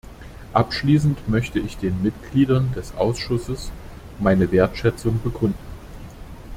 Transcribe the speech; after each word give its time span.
Abschließend 0.53 1.29
möchte 1.29 1.59
ich 1.59 1.77
den 1.77 2.01
Mitgliedern 2.01 2.71
des 2.73 2.95
Ausschusses 2.95 3.69
meine 4.17 4.51
Wertschätzung 4.51 5.21
bekunden. 5.23 5.53